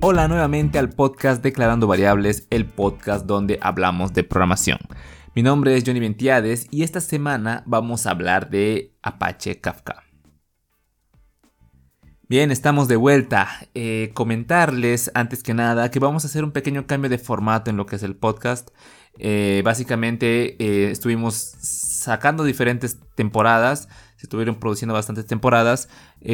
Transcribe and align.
Hola 0.00 0.28
nuevamente 0.28 0.78
al 0.78 0.90
podcast 0.90 1.42
Declarando 1.42 1.86
Variables, 1.86 2.46
el 2.50 2.66
podcast 2.66 3.26
donde 3.26 3.58
hablamos 3.62 4.12
de 4.12 4.24
programación. 4.24 4.78
Mi 5.34 5.42
nombre 5.42 5.76
es 5.76 5.84
Johnny 5.86 6.00
Ventiades 6.00 6.66
y 6.70 6.82
esta 6.82 7.00
semana 7.00 7.62
vamos 7.66 8.06
a 8.06 8.10
hablar 8.10 8.50
de 8.50 8.94
Apache 9.02 9.60
Kafka. 9.60 10.04
Bien, 12.26 12.50
estamos 12.50 12.88
de 12.88 12.96
vuelta. 12.96 13.48
Eh, 13.74 14.10
comentarles 14.14 15.10
antes 15.14 15.42
que 15.42 15.54
nada 15.54 15.90
que 15.90 15.98
vamos 15.98 16.24
a 16.24 16.28
hacer 16.28 16.42
un 16.42 16.52
pequeño 16.52 16.86
cambio 16.86 17.10
de 17.10 17.18
formato 17.18 17.70
en 17.70 17.76
lo 17.76 17.86
que 17.86 17.96
es 17.96 18.02
el 18.02 18.16
podcast. 18.16 18.70
Eh, 19.18 19.62
básicamente 19.64 20.56
eh, 20.62 20.90
estuvimos 20.90 21.34
sacando 21.34 22.42
diferentes 22.42 22.98
temporadas, 23.14 23.88
se 24.24 24.26
estuvieron 24.26 24.56
produciendo 24.56 24.94
bastantes 24.94 25.26
temporadas 25.26 25.88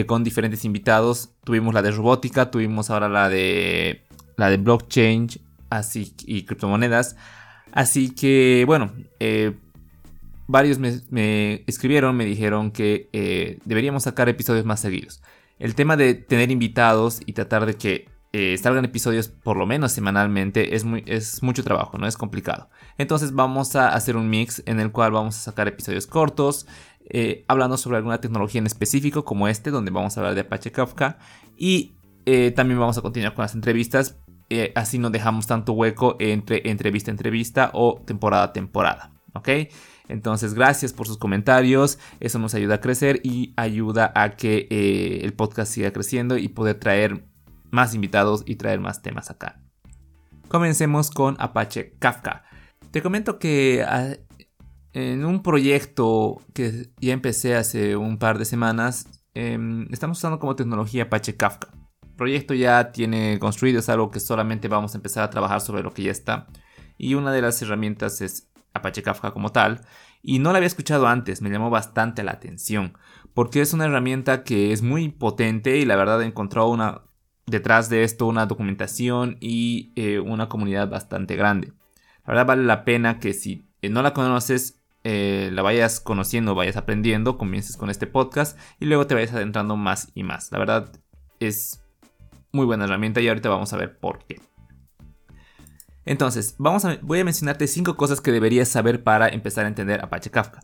con 0.07 0.25
diferentes 0.25 0.65
invitados. 0.65 1.31
Tuvimos 1.45 1.75
la 1.75 1.83
de 1.83 1.91
robótica, 1.91 2.51
tuvimos 2.51 2.91
ahora 2.91 3.09
la 3.09 3.29
de 3.29 4.05
la 4.37 4.49
de 4.49 4.57
blockchain 4.57 5.29
así, 5.69 6.15
y 6.25 6.45
criptomonedas. 6.45 7.17
Así 7.73 8.15
que 8.15 8.65
bueno, 8.67 8.93
varios 10.47 10.79
me, 10.79 11.65
escribieron, 11.67 12.17
me 12.17 12.25
dijeron 12.25 12.71
que 12.71 13.59
deberíamos 13.65 14.05
sacar 14.05 14.29
episodios 14.29 14.65
más 14.65 14.81
seguidos 14.81 15.21
el 15.61 15.75
tema 15.75 15.97
de 15.97 16.15
tener 16.15 16.51
invitados 16.51 17.21
y 17.25 17.35
tratar 17.35 17.67
de 17.67 17.75
que 17.75 18.09
eh, 18.33 18.57
salgan 18.59 18.85
episodios 18.85 19.29
por 19.29 19.57
lo 19.57 19.67
menos 19.67 19.93
semanalmente 19.93 20.75
es, 20.75 20.85
muy, 20.85 21.05
es 21.07 21.43
mucho 21.43 21.63
trabajo, 21.63 21.99
no 21.99 22.07
es 22.07 22.17
complicado. 22.17 22.71
Entonces 22.97 23.33
vamos 23.33 23.77
a 23.77 23.89
hacer 23.89 24.17
un 24.17 24.31
mix 24.31 24.63
en 24.67 24.81
el 24.81 24.91
cual 24.91 25.13
vamos 25.13 25.37
a 25.37 25.41
sacar 25.41 25.69
episodios 25.69 26.07
cortos, 26.07 26.67
eh, 27.11 27.45
hablando 27.49 27.77
sobre 27.77 27.99
alguna 27.99 28.21
tecnología 28.21 28.61
en 28.61 28.67
específico 28.67 29.25
como 29.25 29.49
este, 29.49 29.71
donde 29.71 29.91
vamos 29.91 30.17
a 30.17 30.21
hablar 30.21 30.35
de 30.35 30.43
Apache 30.43 30.73
Kafka. 30.73 31.19
Y 31.57 31.97
eh, 32.27 32.53
también 32.53 32.81
vamos 32.81 32.97
a 32.99 33.03
continuar 33.03 33.35
con 33.35 33.43
las 33.43 33.55
entrevistas, 33.55 34.19
así 34.75 34.99
no 34.99 35.11
dejamos 35.11 35.47
tanto 35.47 35.75
hueco 35.75 36.17
entre 36.19 36.69
entrevista 36.71 37.11
a 37.11 37.13
entrevista 37.13 37.71
o 37.73 38.03
temporada 38.05 38.45
a 38.45 38.53
temporada. 38.53 39.13
¿Ok? 39.35 39.49
Entonces, 40.11 40.55
gracias 40.55 40.93
por 40.93 41.07
sus 41.07 41.19
comentarios. 41.19 41.99
Eso 42.19 42.39
nos 42.39 42.55
ayuda 42.55 42.77
a 42.77 42.81
crecer 42.81 43.21
y 43.23 43.55
ayuda 43.57 44.13
a 44.15 44.31
que 44.31 44.67
eh, 44.71 45.21
el 45.23 45.33
podcast 45.33 45.73
siga 45.73 45.93
creciendo 45.93 46.37
y 46.37 46.49
poder 46.49 46.79
traer 46.79 47.25
más 47.71 47.95
invitados 47.95 48.43
y 48.45 48.57
traer 48.57 48.81
más 48.81 49.03
temas 49.03 49.31
acá. 49.31 49.63
Comencemos 50.49 51.11
con 51.11 51.37
Apache 51.39 51.95
Kafka. 52.01 52.45
Te 52.91 53.03
comento 53.03 53.39
que 53.39 53.85
ah, 53.87 54.17
en 54.93 55.25
un 55.25 55.43
proyecto 55.43 56.41
que 56.55 56.91
ya 57.01 57.13
empecé 57.13 57.55
hace 57.55 57.97
un 57.97 58.19
par 58.19 58.39
de 58.39 58.45
semanas, 58.45 59.07
em, 59.35 59.87
estamos 59.93 60.19
usando 60.19 60.39
como 60.39 60.57
tecnología 60.57 61.05
Apache 61.05 61.37
Kafka. 61.37 61.69
El 62.03 62.17
proyecto 62.17 62.55
ya 62.55 62.93
tiene 62.93 63.39
construido, 63.39 63.81
es 63.81 63.89
algo 63.89 64.11
que 64.11 64.21
solamente 64.21 64.69
vamos 64.69 64.95
a 64.95 64.99
empezar 64.99 65.25
a 65.25 65.31
trabajar 65.31 65.61
sobre 65.61 65.83
lo 65.83 65.93
que 65.93 66.03
ya 66.05 66.11
está. 66.11 66.49
Y 66.99 67.15
una 67.15 67.33
de 67.33 67.43
las 67.43 67.63
herramientas 67.63 68.21
es 68.21 68.51
Apache 68.75 69.03
Kafka 69.03 69.33
como 69.33 69.51
tal, 69.53 69.81
y 70.23 70.39
no 70.39 70.53
la 70.53 70.59
había 70.59 70.67
escuchado 70.67 71.07
antes, 71.07 71.41
me 71.41 71.51
llamó 71.51 71.71
bastante 71.71 72.23
la 72.23 72.33
atención, 72.33 72.99
porque 73.33 73.61
es 73.61 73.73
una 73.73 73.87
herramienta 73.87 74.45
que 74.45 74.73
es 74.73 74.83
muy 74.83 75.09
potente 75.09 75.79
y 75.79 75.85
la 75.85 75.97
verdad 75.97 76.23
he 76.23 76.27
encontrado 76.27 76.69
una, 76.69 77.03
detrás 77.47 77.89
de 77.89 78.05
esto 78.05 78.27
una 78.27 78.47
documentación 78.47 79.39
y 79.41 79.93
eh, 79.97 80.19
una 80.19 80.49
comunidad 80.49 80.91
bastante 80.91 81.37
grande. 81.37 81.73
La 82.27 82.35
verdad 82.35 82.47
vale 82.47 82.65
la 82.65 82.85
pena 82.85 83.19
que 83.19 83.33
si 83.33 83.71
eh, 83.83 83.89
no 83.89 84.03
la 84.03 84.13
conoces, 84.13 84.80
eh, 85.05 85.51
la 85.53 85.63
vayas 85.63 86.01
conociendo, 86.01 86.55
vayas 86.55 86.77
aprendiendo, 86.77 87.39
comiences 87.39 87.77
con 87.77 87.91
este 87.91 88.07
podcast 88.07 88.59
y 88.79 88.87
luego 88.87 89.07
te 89.07 89.15
vayas 89.15 89.33
adentrando 89.33 89.77
más 89.77 90.11
y 90.15 90.23
más. 90.23 90.53
La 90.53 90.59
verdad 90.59 90.93
es 91.39 91.83
muy 92.53 92.67
buena 92.67 92.85
herramienta 92.85 93.21
y 93.21 93.29
ahorita 93.29 93.49
vamos 93.49 93.73
a 93.73 93.77
ver 93.77 93.99
por 93.99 94.25
qué. 94.27 94.41
Entonces, 96.05 96.55
vamos 96.59 96.85
a, 96.85 96.99
voy 97.03 97.21
a 97.21 97.25
mencionarte 97.25 97.67
cinco 97.67 97.97
cosas 97.97 98.21
que 98.21 98.33
deberías 98.33 98.69
saber 98.69 99.03
para 99.03 99.29
empezar 99.29 99.65
a 99.65 99.69
entender 99.69 100.03
Apache 100.03 100.31
Kafka. 100.31 100.61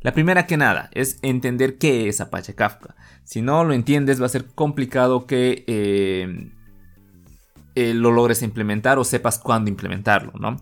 La 0.00 0.12
primera 0.12 0.46
que 0.46 0.56
nada 0.56 0.88
es 0.92 1.18
entender 1.22 1.78
qué 1.78 2.08
es 2.08 2.20
Apache 2.20 2.54
Kafka. 2.54 2.94
Si 3.24 3.42
no 3.42 3.64
lo 3.64 3.72
entiendes 3.74 4.20
va 4.20 4.26
a 4.26 4.30
ser 4.30 4.46
complicado 4.46 5.26
que 5.26 5.64
eh, 5.66 6.50
eh, 7.74 7.94
lo 7.94 8.10
logres 8.10 8.42
implementar 8.42 8.98
o 8.98 9.04
sepas 9.04 9.38
cuándo 9.38 9.70
implementarlo, 9.70 10.32
¿no? 10.38 10.56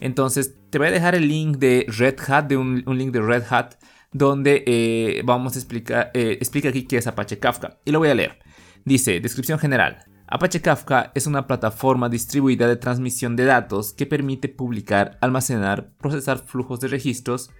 Entonces 0.00 0.56
te 0.70 0.78
voy 0.78 0.88
a 0.88 0.92
dejar 0.92 1.14
el 1.14 1.28
link 1.28 1.58
de 1.58 1.86
Red 1.88 2.16
Hat, 2.26 2.44
de 2.44 2.56
un, 2.56 2.84
link 2.86 3.12
de 3.12 3.20
Red 3.20 3.44
Hat, 3.50 3.74
donde 4.12 4.64
eh, 4.66 5.22
vamos 5.24 5.56
a 5.56 5.58
explicar, 5.58 6.10
explica 6.14 6.68
aquí 6.68 6.84
qué 6.84 6.98
es 6.98 7.06
Apache 7.06 7.38
Kafka. 7.38 7.78
Y 7.84 7.90
lo 7.90 7.98
voy 7.98 8.08
a 8.08 8.14
leer. 8.14 8.38
Dice, 8.84 9.20
descripción 9.20 9.58
general. 9.58 10.04
Apache 10.26 10.60
Kafka 10.60 11.12
es 11.14 11.26
una 11.26 11.46
plataforma 11.46 12.08
distribuida 12.08 12.66
de 12.66 12.76
transmisión 12.76 13.36
de 13.36 13.44
datos 13.44 13.92
que 13.92 14.06
permite 14.06 14.48
publicar, 14.48 15.18
almacenar, 15.20 15.92
procesar 15.98 16.38
flujos 16.38 16.80
de 16.80 16.88
registros, 16.88 17.50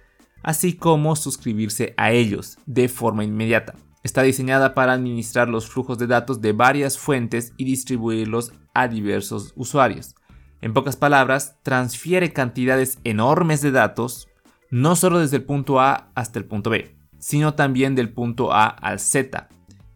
así 0.43 0.73
como 0.73 1.15
suscribirse 1.15 1.93
a 1.97 2.11
ellos 2.11 2.57
de 2.65 2.89
forma 2.89 3.23
inmediata. 3.23 3.75
Está 4.03 4.23
diseñada 4.23 4.73
para 4.73 4.93
administrar 4.93 5.47
los 5.47 5.67
flujos 5.67 5.97
de 5.97 6.07
datos 6.07 6.41
de 6.41 6.53
varias 6.53 6.97
fuentes 6.97 7.53
y 7.57 7.65
distribuirlos 7.65 8.51
a 8.73 8.87
diversos 8.87 9.53
usuarios. 9.55 10.15
En 10.65 10.73
pocas 10.73 10.95
palabras, 10.95 11.59
transfiere 11.61 12.33
cantidades 12.33 12.97
enormes 13.03 13.61
de 13.61 13.69
datos, 13.69 14.29
no 14.71 14.95
solo 14.95 15.19
desde 15.19 15.37
el 15.37 15.43
punto 15.43 15.79
A 15.79 16.09
hasta 16.15 16.39
el 16.39 16.45
punto 16.45 16.71
B, 16.71 16.97
sino 17.19 17.53
también 17.53 17.93
del 17.93 18.09
punto 18.09 18.51
A 18.51 18.65
al 18.65 18.99
Z, 18.99 19.47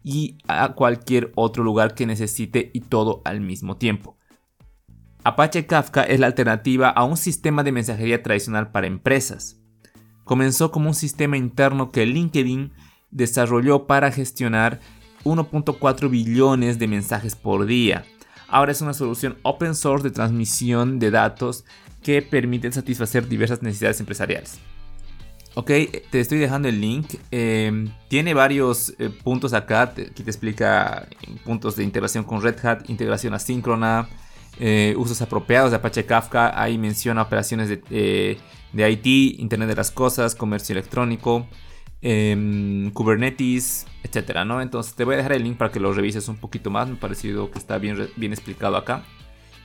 y 0.04 0.38
a 0.46 0.74
cualquier 0.74 1.32
otro 1.34 1.64
lugar 1.64 1.94
que 1.96 2.06
necesite 2.06 2.70
y 2.72 2.82
todo 2.82 3.20
al 3.24 3.40
mismo 3.40 3.78
tiempo. 3.78 4.16
Apache 5.24 5.66
Kafka 5.66 6.04
es 6.04 6.20
la 6.20 6.28
alternativa 6.28 6.88
a 6.88 7.02
un 7.02 7.16
sistema 7.16 7.64
de 7.64 7.72
mensajería 7.72 8.22
tradicional 8.22 8.70
para 8.70 8.86
empresas. 8.86 9.60
Comenzó 10.22 10.70
como 10.70 10.90
un 10.90 10.94
sistema 10.94 11.36
interno 11.36 11.90
que 11.90 12.06
LinkedIn 12.06 12.70
desarrolló 13.10 13.88
para 13.88 14.12
gestionar 14.12 14.78
1.4 15.24 16.08
billones 16.08 16.78
de 16.78 16.86
mensajes 16.86 17.34
por 17.34 17.66
día. 17.66 18.04
Ahora 18.50 18.72
es 18.72 18.80
una 18.80 18.94
solución 18.94 19.38
open 19.42 19.74
source 19.74 20.02
de 20.02 20.10
transmisión 20.10 20.98
de 20.98 21.10
datos 21.10 21.64
que 22.02 22.20
permite 22.20 22.70
satisfacer 22.72 23.28
diversas 23.28 23.62
necesidades 23.62 24.00
empresariales. 24.00 24.58
Ok, 25.54 25.70
te 26.10 26.20
estoy 26.20 26.38
dejando 26.38 26.68
el 26.68 26.80
link. 26.80 27.14
Em, 27.30 27.92
tiene 28.08 28.34
varios 28.34 28.94
eh, 28.98 29.10
puntos 29.10 29.52
acá. 29.52 29.82
Aquí 29.82 30.22
te 30.22 30.30
explica 30.30 31.08
puntos 31.44 31.76
de 31.76 31.84
integración 31.84 32.24
con 32.24 32.40
Red 32.40 32.64
Hat, 32.64 32.88
integración 32.88 33.34
asíncrona, 33.34 34.08
eh, 34.58 34.94
usos 34.96 35.20
apropiados 35.22 35.70
de 35.70 35.76
Apache 35.76 36.06
Kafka. 36.06 36.60
Ahí 36.60 36.78
menciona 36.78 37.22
operaciones 37.22 37.68
de, 37.68 37.82
eh, 37.90 38.38
de 38.72 38.90
IT, 38.90 39.40
Internet 39.40 39.68
de 39.68 39.74
las 39.74 39.90
Cosas, 39.90 40.36
comercio 40.36 40.72
electrónico, 40.72 41.46
em, 42.02 42.90
Kubernetes, 42.90 43.86
etcétera, 44.02 44.44
¿no? 44.44 44.60
Entonces 44.60 44.94
te 44.94 45.04
voy 45.04 45.14
a 45.14 45.16
dejar 45.18 45.32
el 45.32 45.44
link 45.44 45.56
para 45.56 45.70
que 45.70 45.80
lo 45.80 45.92
revises 45.92 46.28
un 46.28 46.36
poquito 46.36 46.70
más. 46.70 46.88
Me 46.88 46.94
ha 46.94 47.00
parecido 47.00 47.50
que 47.50 47.58
está 47.58 47.78
bien, 47.78 48.10
bien 48.16 48.32
explicado 48.32 48.76
acá. 48.76 49.04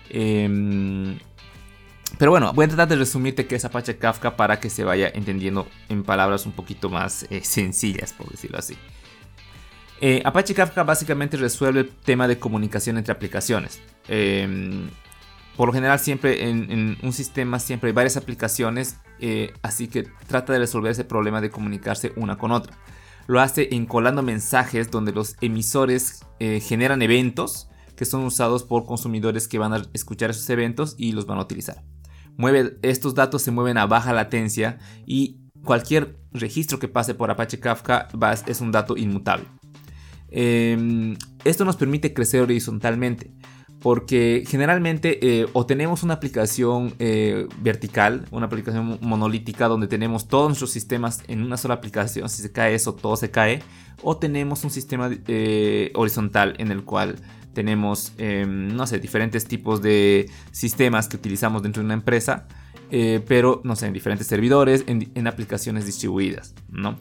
Em, 0.10 1.18
pero 2.18 2.32
bueno, 2.32 2.54
voy 2.54 2.66
a 2.66 2.68
tratar 2.68 2.88
de 2.88 2.96
resumirte 2.96 3.48
qué 3.48 3.56
es 3.56 3.66
Apache 3.66 3.98
Kafka 3.98 4.38
para 4.38 4.60
que 4.60 4.70
se 4.70 4.84
vaya 4.84 5.10
entendiendo 5.14 5.68
en 5.90 6.04
palabras 6.04 6.46
un 6.46 6.54
poquito 6.54 6.90
más 6.90 7.26
eh, 7.30 7.42
sencillas, 7.44 8.14
por 8.14 8.30
decirlo 8.30 8.58
así. 8.58 8.78
Eh, 10.02 10.22
Apache 10.26 10.54
Kafka 10.54 10.84
básicamente 10.84 11.38
resuelve 11.38 11.82
el 11.82 11.90
tema 11.90 12.28
de 12.28 12.38
comunicación 12.38 12.98
entre 12.98 13.14
aplicaciones. 13.14 13.82
Por 15.56 15.68
lo 15.68 15.74
general 15.74 16.00
siempre 16.00 16.50
en, 16.50 16.98
un 17.02 17.14
sistema 17.14 17.60
siempre 17.60 17.90
hay 17.90 17.94
varias 17.94 18.18
aplicaciones, 18.18 18.98
eh, 19.20 19.54
así 19.62 19.88
que 19.88 20.04
trata 20.28 20.54
de 20.54 20.60
resolver 20.60 20.92
ese 20.92 21.06
problema 21.06 21.42
de 21.42 21.50
comunicarse 21.50 22.12
una 22.16 22.38
con 22.38 22.52
otra. 22.52 22.78
Lo 23.28 23.40
hace 23.40 23.74
encolando 23.74 24.22
mensajes 24.22 24.92
donde 24.92 25.12
los 25.12 25.36
emisores 25.42 26.24
generan 26.40 27.02
eventos 27.02 27.70
que 27.96 28.06
son 28.06 28.24
usados 28.24 28.64
por 28.64 28.86
consumidores 28.86 29.48
que 29.48 29.58
van 29.58 29.74
a 29.74 29.82
escuchar 29.94 30.30
esos 30.30 30.48
eventos 30.50 30.96
y 30.98 31.14
los 31.14 31.26
van 31.26 31.40
a 31.40 31.42
utilizar 31.42 31.82
estos 32.82 33.16
datos 33.16 33.42
se 33.42 33.52
mueven 33.52 33.78
a 33.78 33.86
baja 33.86 34.14
latencia 34.14 34.78
y 35.06 35.40
cualquier 35.64 36.18
registro 36.32 36.80
que 36.80 36.88
pase 36.88 37.16
por 37.16 37.32
Apache 37.32 37.60
Kafka 37.60 38.08
es 38.48 38.62
un 38.62 38.72
dato 38.72 38.98
inmutable. 38.98 39.46
Em, 40.30 41.16
esto 41.44 41.64
nos 41.64 41.78
permite 41.78 42.14
crecer 42.14 42.42
horizontalmente 42.42 43.32
porque 43.86 44.44
generalmente 44.48 45.20
eh, 45.22 45.46
o 45.54 45.68
tenemos 45.68 46.02
una 46.02 46.16
aplicación 46.16 46.96
eh, 46.98 47.48
vertical, 47.62 48.26
una 48.32 48.48
aplicación 48.48 48.98
monolítica 49.00 49.68
donde 49.68 49.86
tenemos 49.86 50.28
todos 50.28 50.48
nuestros 50.48 50.72
sistemas 50.72 51.22
en 51.28 51.44
una 51.44 51.56
sola 51.56 51.76
aplicación, 51.76 52.28
si 52.28 52.42
se 52.42 52.52
cae 52.52 52.74
eso 52.74 52.96
todo 52.96 53.16
se 53.16 53.30
cae, 53.30 53.62
o 54.02 54.18
tenemos 54.18 54.64
un 54.64 54.72
sistema 54.72 55.12
eh, 55.28 55.92
horizontal 55.94 56.56
en 56.58 56.72
el 56.72 56.84
cual 56.84 57.18
tenemos, 57.54 58.14
em, 58.18 58.76
no 58.76 58.88
sé, 58.88 58.98
diferentes 58.98 59.46
tipos 59.46 59.84
de 59.84 60.32
sistemas 60.52 61.08
que 61.08 61.18
utilizamos 61.18 61.62
dentro 61.62 61.84
de 61.84 61.86
una 61.86 61.94
empresa, 61.94 62.48
pero, 63.28 63.62
no 63.66 63.76
sé, 63.76 63.86
en 63.86 63.94
diferentes 63.94 64.26
servidores, 64.26 64.84
en, 64.88 65.28
aplicaciones 65.28 65.86
distribuidas, 65.86 66.56
¿no? 66.70 66.98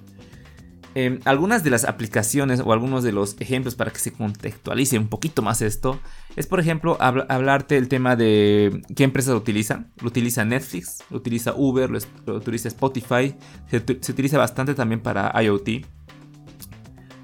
Em, 0.96 1.18
algunas 1.24 1.64
de 1.64 1.70
las 1.70 1.84
aplicaciones 1.84 2.60
o 2.60 2.72
algunos 2.72 3.02
de 3.02 3.10
los 3.10 3.36
ejemplos 3.40 3.74
para 3.74 3.90
que 3.90 3.98
se 3.98 4.12
contextualice 4.12 4.96
un 4.96 5.08
poquito 5.08 5.42
más 5.42 5.60
esto 5.60 5.98
es, 6.36 6.46
por 6.46 6.60
ejemplo, 6.60 6.96
hablarte 7.00 7.74
del 7.74 7.88
tema 7.88 8.14
de 8.14 8.80
qué 8.94 9.02
empresas 9.02 9.32
lo 9.32 9.38
utilizan. 9.38 9.90
Lo 10.00 10.08
utiliza 10.08 10.44
Netflix, 10.44 11.02
lo 11.10 11.16
utiliza 11.16 11.54
Uber, 11.56 11.90
lo, 11.90 12.36
utiliza 12.36 12.68
Spotify, 12.68 13.34
se, 13.68 13.76
utiliza 14.12 14.38
bastante 14.38 14.74
también 14.74 15.00
para 15.00 15.32
IoT. 15.42 15.64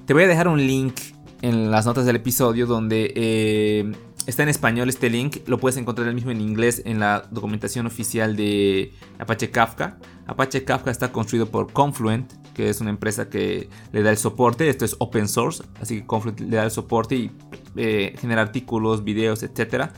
Te 0.05 0.15
voy 0.15 0.25
a 0.25 0.29
dejar 0.29 0.49
un 0.49 0.67
link 0.67 0.95
en 1.41 1.71
las 1.71 1.87
notas 1.87 2.05
del 2.07 2.17
episodio 2.17 2.67
donde 2.67 3.13
eh, 3.15 3.93
está 4.27 4.43
en 4.43 4.49
español 4.49 4.89
este 4.89 5.11
link, 5.11 5.39
lo 5.47 5.59
puedes 5.59 5.77
encontrar 5.77 6.09
el 6.09 6.15
mismo 6.15 6.33
en 6.33 6.41
inglés 6.41 6.83
en 6.85 6.99
la 6.99 7.25
documentación 7.31 7.87
oficial 7.87 8.35
de 8.35 8.93
Apache 9.21 9.51
Kafka. 9.51 9.99
Apache 10.27 10.65
Kafka 10.65 10.91
está 10.91 11.13
construido 11.13 11.51
por 11.51 11.73
Confluent, 11.73 12.40
que 12.55 12.69
es 12.69 12.81
una 12.81 12.91
empresa 12.91 13.29
que 13.29 13.69
le 13.93 14.03
da 14.03 14.11
el 14.11 14.17
soporte. 14.17 14.69
Esto 14.69 14.85
es 14.85 14.97
open 14.99 15.29
source, 15.29 15.63
así 15.81 16.01
que 16.01 16.07
Confluent 16.07 16.41
le 16.41 16.57
da 16.57 16.65
el 16.65 16.71
soporte 16.71 17.17
y 17.17 17.31
eh, 17.77 18.15
genera 18.19 18.43
artículos, 18.43 19.05
videos, 19.05 19.43
etc. 19.43 19.91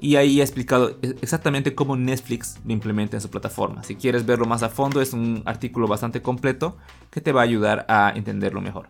Y 0.00 0.16
ahí 0.16 0.40
he 0.40 0.42
explicado 0.42 0.98
exactamente 1.22 1.74
cómo 1.74 1.96
Netflix 1.96 2.58
lo 2.64 2.72
implementa 2.72 3.16
en 3.16 3.20
su 3.20 3.30
plataforma. 3.30 3.82
Si 3.82 3.96
quieres 3.96 4.26
verlo 4.26 4.44
más 4.46 4.62
a 4.62 4.68
fondo, 4.68 5.00
es 5.00 5.12
un 5.12 5.42
artículo 5.46 5.88
bastante 5.88 6.20
completo 6.22 6.76
que 7.10 7.20
te 7.20 7.32
va 7.32 7.40
a 7.40 7.44
ayudar 7.44 7.86
a 7.88 8.12
entenderlo 8.14 8.60
mejor. 8.60 8.88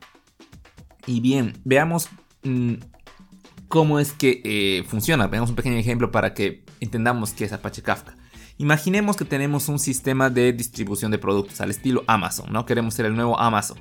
Y 1.06 1.20
bien, 1.20 1.54
veamos 1.64 2.08
mm, 2.42 2.74
cómo 3.68 4.00
es 4.00 4.12
que 4.12 4.42
eh, 4.44 4.84
funciona. 4.88 5.28
Veamos 5.28 5.50
un 5.50 5.56
pequeño 5.56 5.76
ejemplo 5.76 6.10
para 6.10 6.34
que 6.34 6.64
entendamos 6.80 7.32
qué 7.32 7.44
es 7.44 7.52
Apache 7.52 7.82
Kafka. 7.82 8.16
Imaginemos 8.58 9.16
que 9.16 9.24
tenemos 9.24 9.68
un 9.68 9.78
sistema 9.78 10.30
de 10.30 10.52
distribución 10.52 11.10
de 11.10 11.18
productos 11.18 11.60
al 11.60 11.70
estilo 11.70 12.04
Amazon, 12.06 12.52
¿no? 12.52 12.64
Queremos 12.64 12.94
ser 12.94 13.06
el 13.06 13.14
nuevo 13.14 13.38
Amazon. 13.38 13.78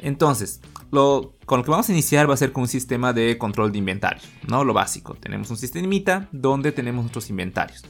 Entonces, 0.00 0.60
lo, 0.90 1.34
con 1.46 1.60
lo 1.60 1.64
que 1.64 1.70
vamos 1.70 1.88
a 1.88 1.92
iniciar 1.92 2.28
va 2.28 2.34
a 2.34 2.36
ser 2.36 2.52
con 2.52 2.62
un 2.62 2.68
sistema 2.68 3.12
de 3.12 3.38
control 3.38 3.72
de 3.72 3.78
inventario, 3.78 4.22
¿no? 4.48 4.64
Lo 4.64 4.74
básico. 4.74 5.14
Tenemos 5.14 5.50
un 5.50 5.56
sistemita 5.56 6.28
donde 6.32 6.72
tenemos 6.72 7.04
nuestros 7.04 7.30
inventarios. 7.30 7.82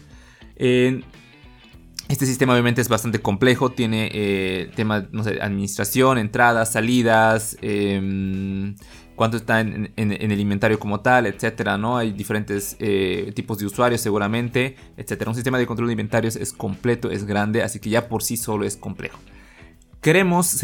este 0.57 2.27
sistema 2.27 2.53
obviamente 2.53 2.83
es 2.83 2.89
bastante 2.89 3.21
complejo, 3.21 3.73
tiene 3.73 4.11
eh, 4.13 4.71
temas, 4.77 5.05
no 5.11 5.25
sé, 5.25 5.41
administración, 5.41 6.19
entradas, 6.19 6.73
salidas, 6.73 7.57
em, 7.63 8.77
cuánto 9.23 9.37
está 9.37 9.61
en, 9.61 9.93
el 9.97 10.41
inventario 10.41 10.81
como 10.81 10.99
tal, 10.99 11.27
etcétera, 11.27 11.79
¿no? 11.79 11.97
Hay 11.97 12.11
diferentes 12.11 12.75
eh, 12.81 13.31
tipos 13.37 13.57
de 13.57 13.67
usuarios 13.67 14.01
seguramente, 14.01 14.75
etcétera. 14.97 15.31
Un 15.31 15.37
sistema 15.37 15.59
de 15.59 15.67
control 15.67 15.87
de 15.87 15.93
inventarios 15.93 16.35
es 16.35 16.53
completo, 16.53 17.09
es 17.09 17.25
grande, 17.25 17.63
así 17.63 17.79
que 17.79 17.89
ya 17.89 18.09
por 18.09 18.25
sí 18.25 18.37
solo 18.37 18.65
es 18.65 18.77
complejo. 18.77 19.21
Queremos 20.01 20.61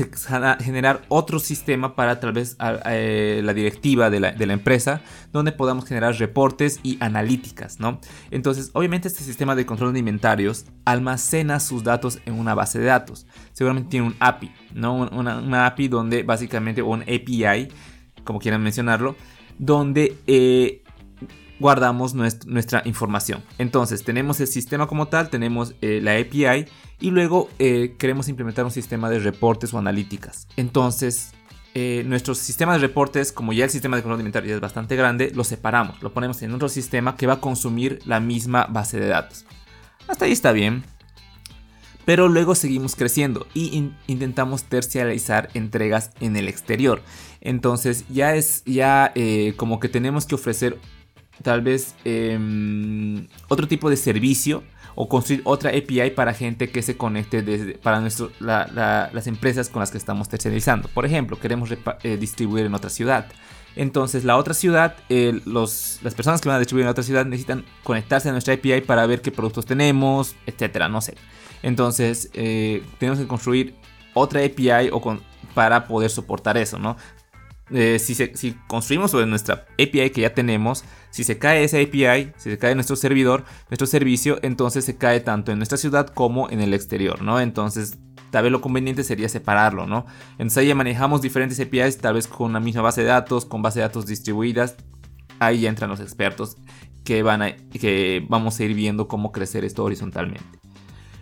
generar 0.59 1.03
otro 1.07 1.39
sistema 1.39 1.95
para 1.95 2.19
tal 2.19 2.33
vez 2.33 2.57
eh, 2.87 3.43
la 3.45 3.55
directiva 3.55 4.11
de 4.11 4.19
la, 4.19 4.53
empresa, 4.53 5.03
donde 5.33 5.53
podamos 5.53 5.85
generar 5.85 6.17
reportes 6.17 6.81
y 6.83 6.99
analíticas, 6.99 7.79
¿no? 7.79 8.01
Entonces, 8.33 8.71
obviamente 8.73 9.07
este 9.07 9.23
sistema 9.23 9.55
de 9.55 9.67
control 9.67 9.93
de 9.93 10.01
inventarios 10.01 10.65
almacena 10.85 11.61
sus 11.61 11.85
datos 11.85 12.19
en 12.27 12.35
una 12.35 12.57
base 12.57 12.81
de 12.81 12.87
datos. 12.87 13.25
Seguramente 13.53 13.91
tiene 13.91 14.09
un 14.09 14.17
API, 14.19 14.51
¿no? 14.75 14.97
Una, 14.97 15.67
API 15.67 15.87
donde 15.87 16.25
básicamente, 16.25 16.83
un 16.83 17.03
API, 17.03 17.69
como 18.29 18.41
quieran 18.41 18.63
mencionarlo, 18.63 19.17
donde 19.59 20.15
eh, 20.27 20.83
guardamos 21.59 22.13
nuestra 22.13 22.83
información. 22.85 23.43
Entonces 23.57 24.05
tenemos 24.05 24.39
el 24.41 24.49
sistema 24.49 24.87
como 24.87 25.09
tal, 25.09 25.31
tenemos 25.31 25.75
eh, 25.81 26.01
la 26.03 26.13
API 26.13 26.67
y 27.01 27.11
luego 27.11 27.49
eh, 27.59 27.97
queremos 27.99 28.29
implementar 28.29 28.67
un 28.67 28.71
sistema 28.71 29.09
de 29.09 29.19
reportes 29.19 29.73
o 29.73 29.79
analíticas. 29.79 30.47
Entonces 30.57 31.33
nuestro 32.07 32.35
sistema 32.35 32.73
de 32.73 32.81
reportes, 32.81 33.31
como 33.31 33.53
ya 33.53 33.63
el 33.63 33.71
sistema 33.71 33.97
de 33.97 34.03
control 34.03 34.17
alimentario 34.17 34.53
es 34.53 34.61
bastante 34.61 34.97
grande, 34.97 35.31
lo 35.33 35.45
separamos, 35.45 36.03
lo 36.03 36.13
ponemos 36.13 36.43
en 36.43 36.53
otro 36.53 36.69
sistema 36.69 37.15
que 37.17 37.29
va 37.29 37.35
a 37.35 37.41
consumir 37.41 38.01
la 38.05 38.19
misma 38.19 38.67
base 38.69 38.99
de 38.99 39.07
datos. 39.07 39.45
Hasta 40.09 40.25
ahí 40.25 40.33
está 40.33 40.51
bien. 40.51 40.83
Pero 42.09 42.27
luego 42.27 42.55
seguimos 42.55 42.97
creciendo 42.97 43.47
y 43.53 43.91
intentamos 44.07 44.65
terciarizar 44.65 45.51
entregas 45.53 46.11
en 46.21 46.39
el 46.39 46.49
exterior. 46.49 47.03
Entonces 47.43 48.07
ya 48.09 48.35
es 48.35 48.65
ya 48.65 49.13
eh, 49.15 49.53
como 49.59 49.79
que 49.79 49.91
tenemos 49.91 50.25
que 50.25 50.37
ofrecer 50.37 50.79
tal 51.43 51.61
vez 51.61 51.95
em, 52.07 53.27
otro 53.49 53.69
tipo 53.69 53.91
de 53.91 53.99
servicio 53.99 54.63
o 55.01 55.09
construir 55.09 55.43
otra 55.45 55.71
API 55.71 56.11
para 56.11 56.35
gente 56.35 56.71
que 56.71 56.83
se 56.83 56.97
conecte 56.97 57.41
desde, 57.41 57.75
para 57.75 58.01
las 58.01 59.27
empresas 59.29 59.69
con 59.69 59.79
las 59.79 59.93
que 59.93 59.97
estamos 59.97 60.29
terciarizando. 60.29 60.89
Por 60.89 61.07
ejemplo, 61.07 61.39
queremos 61.39 61.71
eh, 61.71 62.17
distribuir 62.17 62.67
en 62.67 62.75
otra 62.75 62.91
ciudad. 62.91 63.27
Entonces 63.77 64.25
la 64.25 64.37
otra 64.37 64.55
ciudad, 64.55 64.97
eh, 65.09 65.41
los, 65.45 66.01
las 66.03 66.17
personas 66.17 66.41
que 66.41 66.49
van 66.49 66.57
a 66.57 66.59
distribuir 66.59 66.85
en 66.85 66.91
otra 66.91 67.05
ciudad 67.05 67.25
necesitan 67.25 67.65
conectarse 67.85 68.29
a 68.29 68.33
nuestra 68.33 68.55
API 68.55 68.81
para 68.81 69.07
ver 69.07 69.23
qué 69.23 69.31
productos 69.31 69.67
tenemos, 69.67 70.35
etcétera, 70.47 70.89
no 70.89 71.01
sé. 71.01 71.15
Entonces 71.63 72.33
tenemos 72.33 73.21
que 73.21 73.29
construir 73.29 73.77
otra 74.15 74.41
API 74.45 74.91
o 74.91 75.01
con, 75.01 75.23
para 75.55 75.87
poder 75.87 76.11
soportar 76.11 76.57
eso, 76.57 76.77
¿no? 76.77 76.97
Eh, 77.71 77.99
si, 77.99 78.57
construimos 78.67 79.11
sobre 79.11 79.27
nuestra 79.27 79.67
API 79.75 80.11
que 80.11 80.23
ya 80.23 80.33
tenemos, 80.33 80.85
si 81.11 81.25
se 81.25 81.39
cae 81.39 81.65
esa 81.65 81.79
API, 81.79 82.33
si 82.37 82.51
se 82.51 82.59
cae 82.59 82.75
nuestro 82.75 82.97
servidor, 82.97 83.45
nuestro 83.69 83.87
servicio, 83.87 84.39
entonces 84.43 84.85
se 84.85 84.97
cae 84.97 85.21
tanto 85.21 85.53
en 85.53 85.59
nuestra 85.59 85.77
ciudad 85.77 86.07
como 86.09 86.49
en 86.51 86.61
el 86.61 86.73
exterior, 86.73 87.21
¿no? 87.23 87.41
Entonces, 87.41 87.99
tal 88.31 88.45
vez 88.45 88.53
lo 88.53 88.61
conveniente 88.61 89.05
sería 89.05 89.29
separarlo, 89.29 89.87
¿no? 89.87 90.07
Entonces 90.33 90.59
ahí 90.59 90.69
ya 90.69 90.75
manejamos 90.75 91.21
diferentes 91.21 91.61
APIs, 91.61 91.99
tal 91.99 92.15
vez 92.15 92.27
con 92.27 92.53
la 92.53 92.61
misma 92.61 92.83
base 92.83 93.03
de 93.03 93.09
datos, 93.09 93.45
con 93.45 93.63
base 93.63 93.81
de 93.81 93.87
datos 93.87 94.07
distribuidas. 94.07 94.77
Ahí 95.39 95.61
ya 95.61 95.69
entran 95.69 95.91
los 95.91 96.01
expertos 96.01 96.57
que, 97.05 97.23
van 97.23 97.43
a, 97.43 97.57
que 97.57 98.25
vamos 98.29 98.59
a 98.59 98.65
ir 98.65 98.75
viendo 98.75 99.09
cómo 99.09 99.31
crecer 99.31 99.65
esto 99.65 99.85
horizontalmente. 99.85 100.59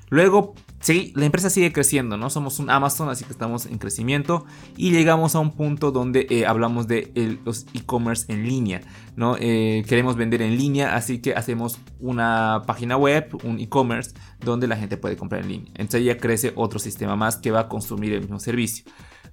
Luego, 0.08 0.54
sí, 0.86 1.12
la 1.16 1.26
empresa 1.26 1.50
sigue 1.50 1.72
creciendo, 1.72 2.16
¿no? 2.16 2.30
Somos 2.30 2.60
un 2.60 2.70
Amazon, 2.70 3.08
así 3.08 3.24
que 3.24 3.32
estamos 3.32 3.66
en 3.66 3.78
crecimiento 3.78 4.46
y 4.76 4.92
llegamos 4.92 5.34
a 5.34 5.40
un 5.40 5.50
punto 5.50 5.90
donde 5.90 6.28
eh, 6.30 6.46
hablamos 6.46 6.86
de 6.86 7.40
los 7.44 7.66
e-commerce 7.74 8.32
en 8.32 8.46
línea, 8.46 8.82
¿no? 9.16 9.36
Eh, 9.40 9.84
queremos 9.88 10.14
vender 10.14 10.42
en 10.42 10.56
línea, 10.56 10.94
así 10.94 11.18
que 11.18 11.34
hacemos 11.34 11.80
una 11.98 12.62
página 12.66 12.96
web, 12.96 13.36
un 13.42 13.58
e-commerce, 13.58 14.12
donde 14.38 14.68
la 14.68 14.76
gente 14.76 14.96
puede 14.96 15.16
comprar 15.16 15.42
en 15.42 15.48
línea. 15.48 15.72
Entonces 15.74 16.04
ya 16.04 16.18
crece 16.18 16.52
otro 16.54 16.78
sistema 16.78 17.16
más 17.16 17.36
que 17.36 17.50
va 17.50 17.60
a 17.62 17.68
consumir 17.68 18.12
el 18.12 18.20
mismo 18.20 18.38
servicio. 18.38 18.84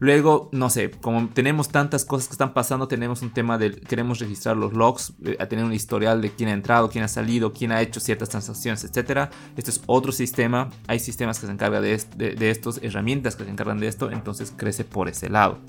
Luego, 0.04 0.50
no 0.52 0.70
sé, 0.70 0.92
como 0.92 1.30
tenemos 1.30 1.70
tantas 1.70 2.04
cosas 2.04 2.28
que 2.28 2.34
están 2.34 2.54
pasando, 2.54 2.90
tenemos 2.90 3.22
un 3.22 3.30
tema 3.30 3.58
de 3.58 3.72
queremos 3.72 4.20
registrar 4.20 4.58
los 4.58 4.74
logs, 4.74 5.14
eh, 5.24 5.38
a 5.40 5.46
tener 5.46 5.64
un 5.64 5.72
historial 5.72 6.22
de 6.22 6.30
quién 6.30 6.50
ha 6.50 6.52
entrado, 6.52 6.90
quién 6.90 7.06
ha 7.06 7.08
salido, 7.08 7.54
quién 7.54 7.72
ha 7.72 7.82
hecho 7.82 8.02
ciertas 8.02 8.28
transacciones, 8.28 8.84
etc. 8.84 9.30
Esto 9.56 9.72
es 9.72 9.82
otro 9.86 10.12
sistema. 10.12 10.70
Hay 10.88 11.00
sistemas 11.00 11.40
que 11.40 11.46
se 11.46 11.54
encargan 11.54 11.82
de, 11.82 12.36
de, 12.36 12.50
estos, 12.50 12.84
herramientas 12.84 13.38
que 13.38 13.46
se 13.46 13.50
encargan 13.50 13.80
de 13.80 13.88
esto, 13.88 14.12
entonces 14.12 14.54
crece 14.54 14.84
por 14.84 15.08
ese 15.08 15.30
lado. 15.30 15.60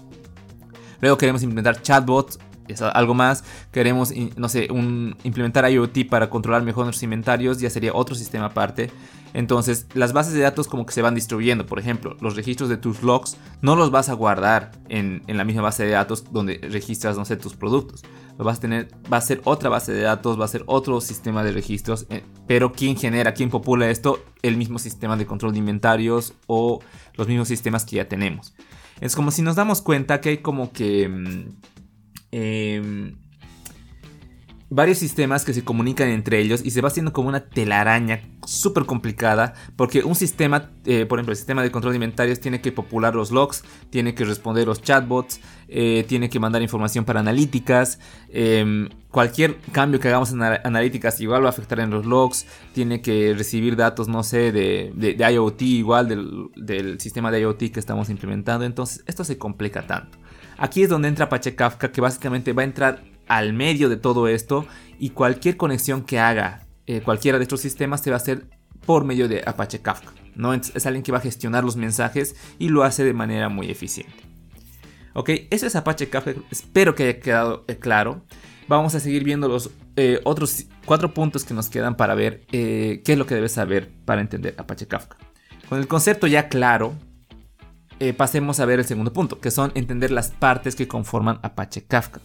Luego 1.01 1.17
queremos 1.17 1.45
implementar 1.45 1.81
chatbots 1.81 2.41
es 2.69 2.83
algo 2.83 3.15
más. 3.15 3.45
Queremos, 3.73 4.13
no 4.37 4.49
sé, 4.49 4.69
implementar 5.23 5.71
IoT 5.71 6.09
para 6.09 6.31
controlar 6.31 6.63
mejor 6.63 6.85
nuestros 6.85 7.03
inventarios, 7.03 7.61
ya 7.61 7.71
sería 7.71 7.93
otro 7.95 8.15
sistema 8.15 8.47
aparte. 8.47 8.91
Entonces, 9.35 9.89
las 9.95 10.13
bases 10.13 10.33
de 10.33 10.41
datos 10.41 10.69
como 10.69 10.87
que 10.87 10.93
se 10.93 11.03
van 11.03 11.17
distribuyendo. 11.17 11.67
Por 11.67 11.81
ejemplo, 11.81 12.17
los 12.21 12.37
registros 12.37 12.69
de 12.69 12.77
tus 12.77 13.03
logs 13.03 13.37
no 13.63 13.75
los 13.75 13.91
vas 13.91 14.09
a 14.09 14.15
guardar 14.15 14.71
en, 14.89 15.23
la 15.27 15.45
misma 15.45 15.63
base 15.63 15.85
de 15.85 15.91
datos 15.91 16.33
donde 16.33 16.61
registras, 16.71 17.19
no 17.19 17.25
sé, 17.25 17.37
tus 17.37 17.57
productos. 17.57 18.03
Vas 18.39 18.59
a 18.59 18.61
tener, 18.61 18.89
va 19.13 19.17
a 19.17 19.21
ser 19.21 19.41
otra 19.45 19.69
base 19.69 19.93
de 19.93 20.03
datos, 20.03 20.41
va 20.41 20.45
a 20.45 20.49
ser 20.49 20.63
otro 20.67 21.01
sistema 21.01 21.43
de 21.43 21.51
registros. 21.51 22.07
Eh, 22.11 22.23
pero 22.47 22.73
¿quién 22.73 22.97
genera, 22.97 23.35
quién 23.35 23.51
popula 23.51 23.91
esto? 23.91 24.25
El 24.43 24.57
mismo 24.57 24.79
sistema 24.79 25.17
de 25.17 25.27
control 25.27 25.53
de 25.53 25.59
inventarios 25.59 26.35
o 26.47 26.81
los 27.15 27.27
mismos 27.27 27.49
sistemas 27.49 27.85
que 27.85 27.97
ya 27.97 28.09
tenemos. 28.09 28.55
Es 29.01 29.17
como 29.17 29.33
si 29.33 29.43
nos 29.43 29.57
damos 29.57 29.83
cuenta 29.83 30.21
que 30.21 30.29
hay 30.31 30.39
como 30.39 30.73
que... 30.73 31.09
Mm, 31.09 31.75
em, 32.35 33.15
varios 34.71 34.99
sistemas 34.99 35.45
que 35.45 35.55
se 35.55 35.63
comunican 35.63 36.09
entre 36.09 36.41
ellos 36.41 36.61
y 36.65 36.73
se 36.73 36.81
va 36.81 36.89
haciendo 36.89 37.13
como 37.13 37.29
una 37.29 37.49
telaraña 37.49 38.23
súper 38.45 38.87
complicada 38.87 39.55
porque 39.77 40.03
un 40.03 40.17
sistema, 40.17 40.71
eh, 40.85 41.07
por 41.07 41.19
ejemplo 41.19 41.31
el 41.31 41.37
sistema 41.37 41.63
de 41.63 41.71
control 41.71 41.93
de 41.93 41.99
inventarios 41.99 42.41
tiene 42.41 42.61
que 42.61 42.73
popular 42.73 43.15
los 43.15 43.31
logs, 43.31 43.63
tiene 43.91 44.17
que 44.17 44.25
responder 44.25 44.67
los 44.67 44.83
chatbots, 44.83 45.41
eh, 45.69 46.05
tiene 46.09 46.29
que 46.29 46.41
mandar 46.41 46.61
información 46.61 47.05
para 47.05 47.21
analíticas, 47.21 48.01
em, 48.31 48.89
cualquier 49.13 49.59
cambio 49.71 50.01
que 50.01 50.09
hagamos 50.09 50.33
en 50.33 50.43
analíticas 50.43 51.21
igual 51.21 51.45
va 51.45 51.47
a 51.47 51.51
afectar 51.51 51.79
en 51.79 51.91
los 51.91 52.05
logs, 52.05 52.47
tiene 52.73 53.01
que 53.01 53.33
recibir 53.37 53.77
datos, 53.77 54.09
no 54.09 54.25
sé, 54.25 54.51
de, 54.51 54.93
IoT 55.33 55.63
igual 55.63 56.51
del 56.57 57.01
sistema 57.01 57.31
de 57.31 57.43
IoT 57.43 57.71
que 57.71 57.79
estamos 57.79 58.11
implementando, 58.11 58.65
entonces 58.65 59.05
esto 59.07 59.23
se 59.23 59.39
complica 59.39 59.87
tanto. 59.87 60.19
Aquí 60.57 60.83
es 60.83 60.89
donde 60.89 61.09
entra 61.09 61.27
Apache 61.27 61.55
Kafka 61.55 61.91
que 61.91 62.01
básicamente 62.01 62.53
va 62.53 62.63
a 62.63 62.67
entrar 62.67 63.03
al 63.27 63.53
medio 63.53 63.89
de 63.89 63.97
todo 63.97 64.29
esto 64.29 64.67
y 64.99 65.11
cualquier 65.11 65.57
conexión 65.57 66.05
que 66.05 66.19
haga 66.19 66.67
eh, 66.87 67.01
cualquiera 67.01 67.39
de 67.39 67.45
estos 67.45 67.61
sistemas 67.61 68.03
se 68.03 68.11
va 68.11 68.17
a 68.17 68.19
hacer 68.19 68.47
por 68.85 69.05
medio 69.05 69.29
de 69.29 69.43
Apache 69.47 69.81
Kafka. 69.81 70.13
¿no? 70.35 70.53
Es 70.53 70.87
alguien 70.87 71.03
que 71.03 71.13
va 71.13 71.19
a 71.19 71.23
gestionar 71.23 71.65
los 71.65 71.77
mensajes 71.77 72.37
y 72.59 72.69
lo 72.69 72.85
hace 72.85 73.05
de 73.05 73.15
manera 73.15 73.49
muy 73.49 73.71
eficiente. 73.71 74.15
Ok, 75.15 75.31
eso 75.51 75.67
es 75.67 75.77
Apache 75.77 76.09
Kafka. 76.09 76.35
Espero 76.51 76.95
que 76.95 77.05
haya 77.05 77.21
quedado 77.21 77.65
eh, 77.69 77.77
claro. 77.77 78.23
Vamos 78.69 78.95
a 78.95 79.01
seguir 79.01 79.25
viendo 79.25 79.49
los 79.49 79.71
eh, 79.97 80.21
otros 80.25 80.67
cuatro 80.85 81.15
puntos 81.15 81.45
que 81.45 81.55
nos 81.55 81.69
quedan 81.69 81.97
para 81.97 82.15
ver 82.15 82.47
qué 82.47 83.03
es 83.05 83.19
lo 83.19 83.27
que 83.27 83.35
debes 83.35 83.53
saber 83.53 83.91
para 84.05 84.21
entender 84.21 84.55
Apache 84.59 84.87
Kafka. 84.87 85.17
Con 85.69 85.79
el 85.79 85.87
concepto 85.87 86.27
ya 86.27 86.49
claro, 86.49 86.95
pasemos 88.17 88.61
a 88.61 88.67
ver 88.67 88.81
el 88.81 88.85
segundo 88.85 89.13
punto, 89.13 89.41
que 89.41 89.51
son 89.51 89.73
entender 89.75 90.11
las 90.11 90.31
partes 90.31 90.77
que 90.77 90.89
conforman 90.89 91.39
Apache 91.43 91.85
Kafka. 91.85 92.21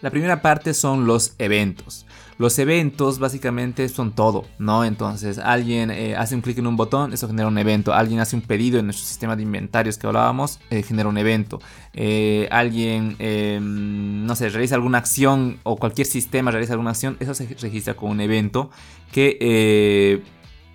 La 0.00 0.10
primera 0.10 0.42
parte 0.42 0.74
son 0.74 1.06
los 1.06 1.34
eventos. 1.38 2.06
Los 2.36 2.58
eventos 2.58 3.18
básicamente 3.20 3.88
son 3.88 4.12
todo, 4.12 4.44
¿no? 4.58 4.84
Entonces 4.84 5.38
alguien 5.38 5.90
eh, 5.90 6.16
hace 6.16 6.34
un 6.34 6.40
clic 6.40 6.58
en 6.58 6.66
un 6.66 6.76
botón, 6.76 7.12
eso 7.12 7.28
genera 7.28 7.46
un 7.46 7.58
evento. 7.58 7.92
Alguien 7.92 8.20
hace 8.20 8.34
un 8.34 8.42
pedido 8.42 8.80
en 8.80 8.86
nuestro 8.86 9.06
sistema 9.06 9.36
de 9.36 9.42
inventarios 9.42 9.98
que 9.98 10.06
hablábamos, 10.06 10.58
eh, 10.70 10.82
genera 10.82 11.08
un 11.08 11.16
evento. 11.16 11.60
Eh, 11.92 12.48
alguien, 12.50 13.14
em, 13.20 14.26
no 14.26 14.34
sé, 14.34 14.48
realiza 14.48 14.74
alguna 14.74 14.98
acción 14.98 15.58
o 15.62 15.76
cualquier 15.76 16.06
sistema 16.06 16.50
realiza 16.50 16.72
alguna 16.72 16.90
acción, 16.90 17.16
eso 17.20 17.34
se 17.34 17.46
registra 17.60 17.94
con 17.94 18.10
un 18.10 18.20
evento 18.20 18.70
que 19.12 20.22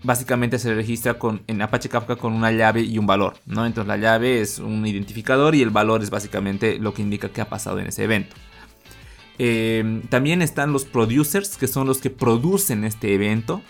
básicamente 0.04 0.60
se 0.60 0.74
registra 0.74 1.16
con, 1.16 1.42
en 1.48 1.62
Apache 1.62 1.89
Kafka 1.89 2.16
con 2.16 2.34
una 2.34 2.51
llave 2.51 2.82
y 2.82 2.98
un 2.98 3.06
valor, 3.06 3.36
¿no? 3.46 3.66
Entonces 3.66 3.88
la 3.88 3.98
llave 3.98 4.42
es 4.42 4.60
un 4.60 4.86
identificador 4.86 5.56
y 5.56 5.62
el 5.62 5.72
valor 5.72 6.01
es 6.04 6.10
básicamente 6.10 6.80
lo 6.80 6.94
que 6.94 7.01
indica 7.01 7.30
que 7.30 7.42
ha 7.42 7.50
pasado 7.50 7.80
en 7.80 7.88
ese 7.88 8.04
evento. 8.04 8.36
Eh, 9.39 10.01
también 10.10 10.41
están 10.41 10.74
los 10.74 10.86
producers, 10.86 11.58
que 11.58 11.67
son 11.67 11.88
los 11.88 12.00
que 12.00 12.10
producen 12.10 12.84
este 12.84 13.15
evento. 13.15 13.62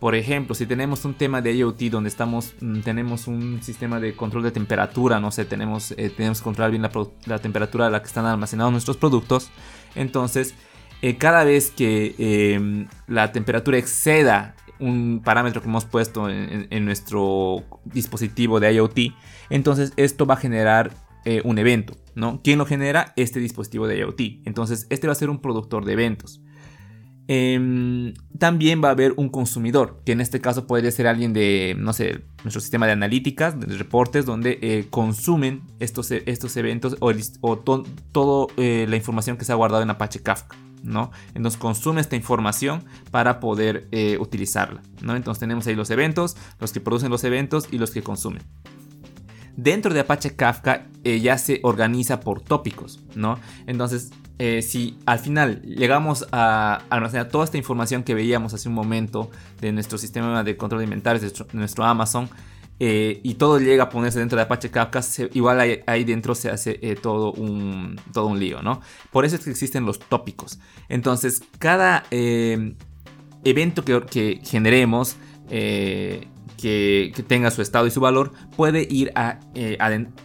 Por 0.00 0.14
ejemplo, 0.14 0.54
si 0.54 0.64
tenemos 0.64 1.04
un 1.04 1.14
tema 1.14 1.42
de 1.42 1.54
IoT 1.54 1.90
donde 1.90 2.08
estamos, 2.08 2.54
mm, 2.60 2.80
tenemos 2.80 3.26
un 3.26 3.62
sistema 3.62 4.00
de 4.00 4.14
control 4.14 4.44
de 4.44 4.52
temperatura, 4.52 5.20
no 5.20 5.30
sé, 5.30 5.44
tenemos, 5.44 5.90
eh, 5.92 6.10
tenemos 6.16 6.38
que 6.38 6.44
controlar 6.44 6.70
bien 6.70 6.82
la, 7.26 7.38
temperatura 7.40 7.88
a 7.88 7.90
la 7.90 8.00
que 8.00 8.06
están 8.06 8.24
almacenados 8.24 8.72
nuestros 8.72 8.96
productos, 8.96 9.50
entonces 9.96 10.54
eh, 11.02 11.16
cada 11.16 11.44
vez 11.44 11.72
que 11.72 12.14
em, 12.18 12.86
la 13.08 13.32
temperatura 13.32 13.76
exceda 13.76 14.54
un 14.78 15.20
parámetro 15.24 15.60
que 15.60 15.68
hemos 15.68 15.84
puesto 15.84 16.28
en, 16.28 16.84
nuestro 16.84 17.64
dispositivo 17.84 18.60
de 18.60 18.74
IoT, 18.74 18.98
entonces 19.50 19.92
esto 19.96 20.26
va 20.26 20.34
a 20.34 20.36
generar 20.36 20.92
un 21.44 21.58
evento. 21.58 21.94
¿no? 22.14 22.40
¿Quién 22.42 22.58
lo 22.58 22.66
genera? 22.66 23.12
Este 23.16 23.38
dispositivo 23.38 23.86
de 23.86 23.98
IoT. 23.98 24.20
Entonces, 24.44 24.86
este 24.90 25.06
va 25.06 25.12
a 25.12 25.16
ser 25.16 25.30
un 25.30 25.40
productor 25.40 25.84
de 25.84 25.92
eventos. 25.92 26.42
Em, 27.30 28.14
también 28.38 28.82
va 28.82 28.88
a 28.88 28.92
haber 28.92 29.12
un 29.18 29.28
consumidor, 29.28 30.00
que 30.06 30.12
en 30.12 30.22
este 30.22 30.40
caso 30.40 30.66
podría 30.66 30.90
ser 30.90 31.06
alguien 31.06 31.34
de, 31.34 31.76
no 31.78 31.92
sé, 31.92 32.24
nuestro 32.42 32.62
sistema 32.62 32.86
de 32.86 32.92
analíticas, 32.92 33.60
de 33.60 33.66
reportes, 33.76 34.24
donde 34.24 34.58
eh, 34.62 34.86
consumen 34.88 35.62
estos, 35.78 36.10
estos 36.10 36.56
eventos 36.56 36.96
o, 37.00 37.58
toda 37.58 38.46
eh, 38.56 38.86
la 38.88 38.96
información 38.96 39.36
que 39.36 39.44
se 39.44 39.52
ha 39.52 39.56
guardado 39.56 39.82
en 39.82 39.90
Apache 39.90 40.22
Kafka. 40.22 40.56
¿no? 40.82 41.10
Entonces 41.34 41.60
consume 41.60 42.00
esta 42.00 42.16
información 42.16 42.84
para 43.10 43.40
poder 43.40 43.88
eh, 43.92 44.16
utilizarla. 44.18 44.80
¿no? 45.02 45.14
Entonces 45.14 45.38
tenemos 45.38 45.66
ahí 45.66 45.74
los 45.74 45.90
eventos, 45.90 46.36
los 46.58 46.72
que 46.72 46.80
producen 46.80 47.10
los 47.10 47.24
eventos 47.24 47.68
y 47.70 47.76
los 47.76 47.90
que 47.90 48.02
consumen. 48.02 48.42
Dentro 49.58 49.92
de 49.92 49.98
Apache 49.98 50.36
Kafka 50.36 50.86
eh, 51.02 51.18
ya 51.18 51.36
se 51.36 51.58
organiza 51.64 52.20
por 52.20 52.40
tópicos, 52.40 53.00
¿no? 53.16 53.40
Entonces, 53.66 54.12
eh, 54.38 54.62
si 54.62 54.96
al 55.04 55.18
final 55.18 55.62
llegamos 55.62 56.28
a 56.30 56.82
almacenar 56.90 57.28
toda 57.28 57.44
esta 57.44 57.58
información 57.58 58.04
que 58.04 58.14
veíamos 58.14 58.54
hace 58.54 58.68
un 58.68 58.76
momento 58.76 59.32
de 59.60 59.72
nuestro 59.72 59.98
sistema 59.98 60.44
de 60.44 60.56
control 60.56 60.78
de 60.78 60.84
inventarios, 60.84 61.22
de 61.22 61.44
nuestro, 61.54 61.84
Amazon, 61.84 62.30
eh, 62.78 63.18
y 63.24 63.34
todo 63.34 63.58
llega 63.58 63.82
a 63.82 63.88
ponerse 63.88 64.20
dentro 64.20 64.36
de 64.36 64.42
Apache 64.42 64.70
Kafka, 64.70 65.00
igual 65.34 65.82
ahí, 65.84 66.04
dentro 66.04 66.36
se 66.36 66.50
hace 66.50 66.74
todo, 67.02 67.32
un, 67.32 68.00
todo 68.12 68.26
un 68.26 68.38
lío, 68.38 68.62
¿no? 68.62 68.80
Por 69.10 69.24
eso 69.24 69.34
es 69.34 69.42
que 69.42 69.50
existen 69.50 69.84
los 69.84 69.98
tópicos. 69.98 70.60
Entonces, 70.88 71.42
cada 71.58 72.04
evento 72.12 73.84
que 73.84 74.40
generemos 74.44 75.16
que, 76.58 77.24
tenga 77.26 77.50
su 77.50 77.62
estado 77.62 77.86
y 77.86 77.90
su 77.90 78.00
valor 78.00 78.32
puede 78.56 78.86
ir 78.90 79.12
a, 79.14 79.38
eh, 79.54 79.78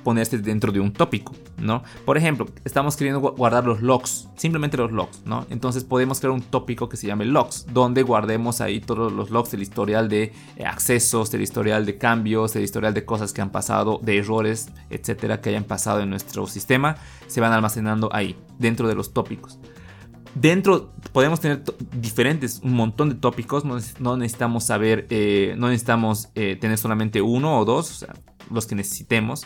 ponerse 0.04 0.40
dentro 0.40 0.72
de 0.72 0.80
un 0.80 0.92
tópico, 0.92 1.34
¿no? 1.58 1.84
Por 2.06 2.18
ejemplo, 2.18 2.48
estamos 2.66 2.98
queriendo 2.98 3.22
guardar 3.22 3.66
los 3.66 3.82
logs, 3.82 4.28
simplemente 4.36 4.75
los 4.75 4.92
logs, 4.92 5.22
¿no? 5.25 5.46
Entonces 5.50 5.84
podemos 5.84 6.20
crear 6.20 6.32
un 6.32 6.42
tópico 6.42 6.90
que 6.90 6.98
se 6.98 7.08
llame 7.08 7.25
logs, 7.25 7.68
donde 7.72 8.02
guardemos 8.04 8.60
ahí 8.62 8.82
todos 8.82 9.13
los 9.13 9.30
logs, 9.30 9.54
el 9.54 9.62
historial 9.62 10.10
de 10.10 10.34
eh, 10.58 10.66
accesos, 10.66 11.34
el 11.34 11.42
historial 11.42 11.86
de 11.86 11.98
cambios, 11.98 12.56
el 12.56 12.63
historial 12.63 12.94
de 12.94 13.06
cosas 13.06 13.32
que 13.32 13.42
han 13.42 13.52
pasado, 13.52 14.00
de 14.04 14.18
errores, 14.18 14.70
etcétera, 14.90 15.40
que 15.40 15.50
hayan 15.50 15.63
pasado 15.63 16.02
en 16.02 16.10
nuestro 16.10 16.48
sistema, 16.48 16.98
se 17.28 17.42
van 17.42 17.54
almacenando 17.54 18.10
ahí, 18.12 18.36
dentro 18.58 18.88
de 18.88 18.96
los 18.96 19.13
tópicos. 19.13 19.60
Dentro 20.36 20.92
podemos 21.12 21.40
tener 21.40 21.63
diferentes, 21.96 22.60
un 22.63 22.74
montón 22.74 23.10
de 23.10 23.16
tópicos, 23.16 23.63
no, 23.66 24.18
necesitamos 24.18 24.66
saber, 24.66 25.06
eh, 25.10 25.54
no 25.58 25.68
necesitamos 25.68 26.30
eh, 26.34 26.58
tener 26.60 26.78
solamente 26.78 27.22
uno 27.22 27.60
o 27.60 27.66
dos, 27.66 28.06
los 28.50 28.66
que 28.66 28.75
necesitemos. 28.75 29.46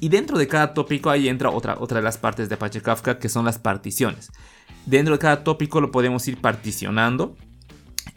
Y 0.00 0.10
dentro 0.10 0.38
de 0.38 0.46
cada 0.46 0.74
tópico 0.74 1.10
ahí 1.10 1.28
entra 1.28 1.50
otra, 1.50 1.76
otra 1.80 1.98
de 1.98 2.04
las 2.04 2.18
partes 2.18 2.48
de 2.48 2.54
Apache 2.54 2.80
Kafka 2.80 3.18
que 3.18 3.28
son 3.28 3.44
las 3.44 3.58
particiones. 3.58 4.30
Dentro 4.86 5.14
de 5.14 5.18
cada 5.18 5.42
tópico 5.42 5.80
lo 5.80 5.90
podemos 5.90 6.26
ir 6.28 6.40
particionando 6.40 7.36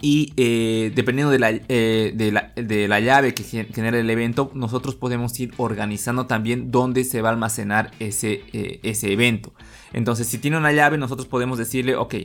y 0.01 0.33
eh, 0.35 0.91
dependiendo 0.95 1.31
de 1.31 1.39
la, 1.39 1.51
de, 1.51 2.87
la, 2.87 2.99
llave 2.99 3.33
que 3.33 3.43
genera 3.43 3.99
el 3.99 4.09
evento, 4.09 4.51
nosotros 4.53 4.95
podemos 4.95 5.39
ir 5.39 5.53
organizando 5.57 6.25
también 6.25 6.71
dónde 6.71 7.03
se 7.03 7.21
va 7.21 7.29
a 7.29 7.31
almacenar 7.33 7.91
ese, 7.99 8.43
ese 8.83 9.13
evento. 9.13 9.53
Entonces, 9.93 10.27
si 10.27 10.39
tiene 10.39 10.57
una 10.57 10.71
llave, 10.71 10.97
nosotros 10.97 11.27
podemos 11.27 11.57
decirle, 11.57 11.95
ok, 11.95 12.15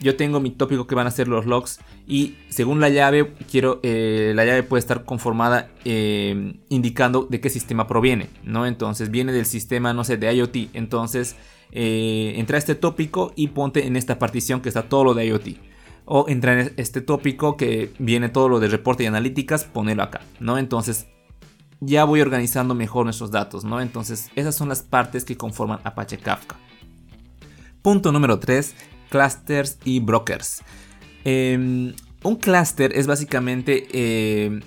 yo 0.00 0.16
tengo 0.16 0.40
mi 0.40 0.50
tópico 0.50 0.86
que 0.86 0.94
van 0.94 1.06
a 1.06 1.10
ser 1.10 1.28
los 1.28 1.46
logs 1.46 1.78
y 2.06 2.36
según 2.48 2.80
la 2.80 2.88
llave 2.88 3.32
quiero 3.50 3.80
eh, 3.82 4.32
la 4.34 4.44
llave 4.44 4.62
puede 4.62 4.80
estar 4.80 5.04
conformada 5.04 5.70
eh, 5.84 6.54
indicando 6.68 7.26
de 7.28 7.40
qué 7.40 7.50
sistema 7.50 7.86
proviene 7.86 8.28
no 8.42 8.66
entonces 8.66 9.10
viene 9.10 9.32
del 9.32 9.46
sistema 9.46 9.92
no 9.92 10.04
sé 10.04 10.16
de 10.16 10.34
IoT 10.34 10.56
entonces 10.74 11.36
eh, 11.72 12.34
entra 12.36 12.58
este 12.58 12.74
tópico 12.74 13.32
y 13.36 13.48
ponte 13.48 13.86
en 13.86 13.96
esta 13.96 14.18
partición 14.18 14.60
que 14.60 14.68
está 14.68 14.88
todo 14.88 15.04
lo 15.04 15.14
de 15.14 15.26
IoT 15.26 15.48
o 16.12 16.26
entra 16.28 16.60
en 16.60 16.72
este 16.76 17.00
tópico 17.00 17.56
que 17.56 17.92
viene 17.98 18.28
todo 18.28 18.48
lo 18.48 18.60
de 18.60 18.68
reporte 18.68 19.04
y 19.04 19.06
analíticas 19.06 19.64
ponerlo 19.64 20.02
acá 20.02 20.20
no 20.40 20.58
entonces 20.58 21.06
ya 21.80 22.04
voy 22.04 22.20
organizando 22.20 22.74
mejor 22.74 23.04
nuestros 23.04 23.30
datos 23.30 23.64
no 23.64 23.80
entonces 23.80 24.30
esas 24.36 24.54
son 24.54 24.68
las 24.68 24.82
partes 24.82 25.24
que 25.24 25.36
conforman 25.36 25.80
Apache 25.84 26.18
Kafka 26.18 26.56
Punto 27.82 28.12
número 28.12 28.38
3, 28.38 28.74
clusters 29.08 29.78
y 29.84 30.00
brokers. 30.00 30.62
Em, 31.24 31.94
un 32.22 32.36
cluster 32.36 32.92
es 32.94 33.06
básicamente 33.06 33.86
em, 33.92 34.60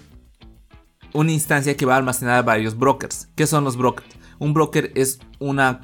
una 1.14 1.32
instancia 1.32 1.78
que 1.78 1.86
va 1.86 1.94
a 1.94 1.98
almacenar 1.98 2.44
varios 2.44 2.76
brokers. 2.76 3.28
¿Qué 3.36 3.46
son 3.46 3.64
los 3.64 3.78
brokers? 3.78 4.10
Un 4.44 4.54
broker 4.54 4.92
es 4.96 5.22
una 5.40 5.80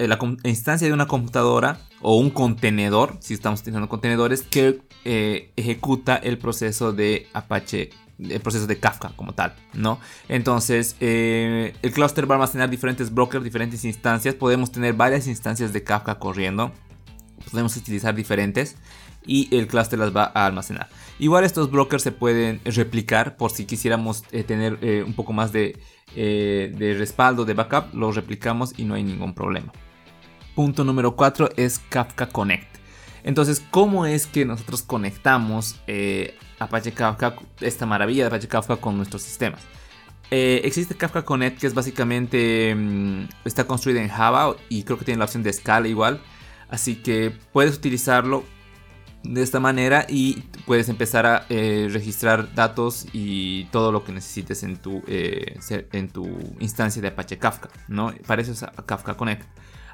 eh, 0.00 0.08
la 0.08 0.18
instancia 0.42 0.88
de 0.88 0.92
una 0.92 1.06
computadora 1.06 1.78
o 2.00 2.16
un 2.16 2.30
contenedor, 2.30 3.16
si 3.20 3.32
estamos 3.32 3.60
utilizando 3.60 3.88
contenedores, 3.88 4.42
que 4.42 4.80
eh, 5.04 5.52
ejecuta 5.54 6.16
el 6.16 6.36
proceso 6.36 6.92
de 6.92 7.28
Apache 7.32 7.90
el 8.18 8.40
proceso 8.40 8.66
de 8.66 8.80
Kafka 8.80 9.12
como 9.14 9.34
tal, 9.34 9.54
¿no? 9.72 10.00
Entonces, 10.28 10.96
eh, 10.98 11.74
el 11.82 11.92
clúster 11.92 12.28
va 12.28 12.34
a 12.34 12.38
almacenar 12.38 12.68
diferentes 12.70 13.14
brokers, 13.14 13.44
diferentes 13.44 13.84
instancias. 13.84 14.34
Podemos 14.34 14.72
tener 14.72 14.94
varias 14.94 15.28
instancias 15.28 15.72
de 15.72 15.84
Kafka 15.84 16.18
corriendo. 16.18 16.72
Podemos 17.52 17.76
utilizar 17.76 18.16
diferentes 18.16 18.74
y 19.24 19.48
el 19.56 19.68
clúster 19.68 20.00
las 20.00 20.14
va 20.14 20.32
a 20.34 20.46
almacenar. 20.46 20.88
Igual 21.22 21.44
estos 21.44 21.70
brokers 21.70 22.02
se 22.02 22.10
pueden 22.10 22.60
replicar 22.64 23.36
por 23.36 23.52
si 23.52 23.64
quisiéramos 23.64 24.24
eh, 24.32 24.42
tener 24.42 24.78
eh, 24.82 25.04
un 25.06 25.14
poco 25.14 25.32
más 25.32 25.52
de, 25.52 25.78
de 26.16 26.96
respaldo, 26.98 27.44
de 27.44 27.54
backup, 27.54 27.94
los 27.94 28.16
replicamos 28.16 28.74
y 28.76 28.84
no 28.84 28.94
hay 28.94 29.04
ningún 29.04 29.32
problema. 29.32 29.72
Punto 30.56 30.82
número 30.82 31.14
4 31.14 31.50
es 31.56 31.78
Kafka 31.90 32.26
Connect. 32.26 32.78
Entonces, 33.22 33.62
¿cómo 33.70 34.04
es 34.04 34.26
que 34.26 34.44
nosotros 34.44 34.82
conectamos 34.82 35.76
eh, 35.86 36.36
Apache 36.58 36.90
Kafka, 36.90 37.36
esta 37.60 37.86
maravilla 37.86 38.24
de 38.24 38.26
Apache 38.26 38.48
Kafka 38.48 38.78
con 38.78 38.96
nuestros 38.96 39.22
sistemas? 39.22 39.60
Eh, 40.32 40.62
existe 40.64 40.96
Kafka 40.96 41.24
Connect 41.24 41.60
que 41.60 41.68
es 41.68 41.74
básicamente 41.74 42.74
mm, 42.74 43.28
está 43.44 43.62
construida 43.68 44.02
en 44.02 44.08
Java 44.08 44.56
y 44.68 44.82
creo 44.82 44.98
que 44.98 45.04
tiene 45.04 45.18
la 45.18 45.26
opción 45.26 45.44
de 45.44 45.50
escala 45.50 45.86
igual. 45.86 46.20
Así 46.68 46.96
que 46.96 47.32
puedes 47.52 47.76
utilizarlo 47.76 48.42
de 49.24 49.42
esta 49.42 49.60
manera 49.60 50.06
y 50.08 50.42
puedes 50.66 50.88
empezar 50.88 51.26
a 51.26 51.46
eh, 51.48 51.88
registrar 51.90 52.54
datos 52.54 53.06
y 53.12 53.64
todo 53.66 53.92
lo 53.92 54.04
que 54.04 54.12
necesites 54.12 54.62
en 54.62 54.76
tu, 54.76 55.02
en 55.06 56.08
tu 56.08 56.26
instancia 56.60 57.00
de 57.00 57.08
Apache 57.08 57.38
Kafka. 57.38 57.70
¿no? 57.88 58.12
Para 58.26 58.42
eso 58.42 58.52
es 58.52 58.64
Kafka 58.86 59.14
Connect. 59.14 59.44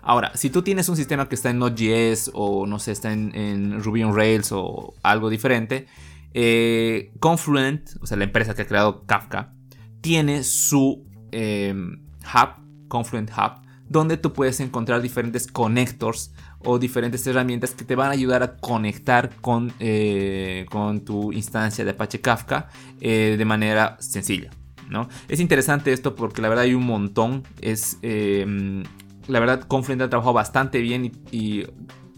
Ahora, 0.02 0.32
si 0.34 0.48
tú 0.48 0.62
tienes 0.62 0.88
un 0.88 0.96
sistema 0.96 1.28
que 1.28 1.34
está 1.34 1.50
en 1.50 1.58
Node.js 1.58 2.30
o 2.32 2.66
no 2.66 2.78
sé, 2.78 2.92
está 2.92 3.12
en, 3.12 3.82
Ruby 3.82 4.04
on 4.04 4.14
Rails 4.16 4.50
o 4.52 4.94
algo 5.02 5.28
diferente, 5.28 5.86
eh, 6.32 7.12
Confluent, 7.20 7.90
o 8.00 8.06
sea, 8.06 8.16
la 8.16 8.24
empresa 8.24 8.54
que 8.54 8.62
ha 8.62 8.66
creado 8.66 9.04
Kafka, 9.04 9.52
tiene 10.00 10.44
su 10.44 11.04
hub, 11.32 12.88
Confluent 12.88 13.30
Hub, 13.30 13.67
donde 13.88 14.16
tú 14.16 14.32
puedes 14.32 14.60
encontrar 14.60 15.00
diferentes 15.00 15.46
connectors 15.46 16.32
o 16.60 16.78
diferentes 16.78 17.26
herramientas 17.26 17.72
que 17.72 17.84
te 17.84 17.94
van 17.94 18.08
a 18.08 18.12
ayudar 18.12 18.42
a 18.42 18.56
conectar 18.56 19.30
con, 19.40 19.72
eh, 19.78 20.66
con 20.70 21.00
tu 21.00 21.32
instancia 21.32 21.84
de 21.84 21.92
Apache 21.92 22.20
Kafka 22.20 22.68
eh, 23.00 23.36
de 23.38 23.44
manera 23.44 23.96
sencilla. 24.00 24.50
¿no? 24.88 25.08
Es 25.28 25.40
interesante 25.40 25.92
esto 25.92 26.14
porque 26.14 26.42
la 26.42 26.48
verdad 26.48 26.64
hay 26.64 26.74
un 26.74 26.86
montón. 26.86 27.44
Es, 27.60 27.98
em, 28.02 28.84
la 29.26 29.40
verdad, 29.40 29.60
Confluent 29.60 30.02
ha 30.02 30.08
trabajado 30.08 30.34
bastante 30.34 30.80
bien 30.80 31.12
y, 31.30 31.64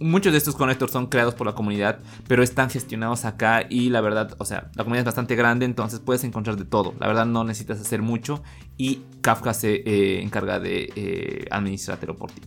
muchos 0.00 0.32
de 0.32 0.38
estos 0.38 0.56
conectores 0.56 0.94
son 0.94 1.08
creados 1.08 1.34
por 1.34 1.46
la 1.46 1.54
comunidad, 1.54 1.98
pero 2.26 2.42
están 2.42 2.70
gestionados 2.70 3.26
acá 3.26 3.66
y 3.68 3.90
la 3.90 4.00
verdad, 4.00 4.34
o 4.38 4.46
sea, 4.46 4.70
la 4.74 4.82
comunidad 4.82 5.00
es 5.02 5.04
bastante 5.04 5.36
grande, 5.36 5.66
entonces 5.66 6.00
puedes 6.00 6.24
encontrar 6.24 6.56
de 6.56 6.64
todo. 6.64 6.94
La 6.98 7.06
verdad 7.06 7.26
no 7.26 7.44
necesitas 7.44 7.78
hacer 7.82 8.00
mucho 8.00 8.42
y 8.80 9.02
Kafka 9.20 9.52
se 9.52 9.74
eh, 9.74 10.22
encarga 10.22 10.58
de 10.58 10.90
eh, 10.96 11.44
administrártelo 11.50 12.16
por 12.16 12.32
ti. 12.32 12.40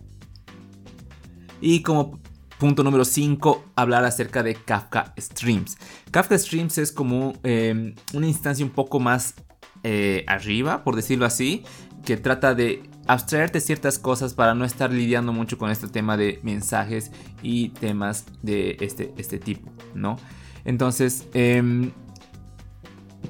Y 1.60 1.82
como 1.82 2.18
punto 2.58 2.82
número 2.82 3.04
5, 3.04 3.66
hablar 3.76 4.04
acerca 4.04 4.42
de 4.42 4.56
Kafka 4.56 5.14
Streams. 5.16 5.78
Kafka 6.10 6.36
Streams 6.36 6.78
es 6.78 6.90
como 6.90 7.34
em, 7.44 7.94
una 8.14 8.26
instancia 8.26 8.64
un 8.64 8.72
poco 8.72 8.98
más 8.98 9.36
eh, 9.84 10.24
arriba, 10.26 10.82
por 10.82 10.96
decirlo 10.96 11.24
así, 11.24 11.62
que 12.04 12.16
trata 12.16 12.56
de 12.56 12.82
abstraerte 13.06 13.60
ciertas 13.60 14.00
cosas 14.00 14.34
para 14.34 14.56
no 14.56 14.64
estar 14.64 14.92
lidiando 14.92 15.32
mucho 15.32 15.56
con 15.56 15.70
este 15.70 15.86
tema 15.86 16.16
de 16.16 16.40
mensajes 16.42 17.12
y 17.44 17.68
temas 17.68 18.26
de 18.42 18.76
este, 18.80 19.14
este 19.18 19.38
tipo, 19.38 19.70
¿no? 19.94 20.16
Entonces, 20.64 21.28
eh, 21.32 21.92